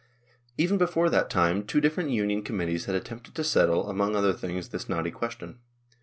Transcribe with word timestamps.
Even 0.57 0.79
before 0.79 1.11
that 1.11 1.29
time 1.29 1.63
two 1.63 1.79
different 1.79 2.09
Union 2.09 2.43
com 2.43 2.57
mittees 2.57 2.85
had 2.85 2.95
attempted 2.95 3.35
to 3.35 3.43
settle, 3.43 3.87
among 3.87 4.15
other 4.15 4.33
things, 4.33 4.69
this 4.69 4.89
knotty 4.89 5.11
question. 5.11 5.59